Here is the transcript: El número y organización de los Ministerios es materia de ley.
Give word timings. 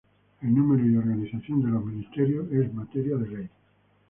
El 0.41 0.55
número 0.55 0.83
y 0.83 0.95
organización 0.97 1.61
de 1.61 1.69
los 1.69 1.85
Ministerios 1.85 2.51
es 2.51 2.73
materia 2.73 3.17
de 3.17 3.27
ley. 3.29 3.49